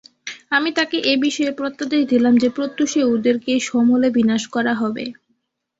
[0.51, 5.05] আমি তাকে এ বিষয়ে প্রত্যাদেশ দিলাম যে, প্রত্যুষে ওদেরকে সমূলে বিনাশ করা হবে।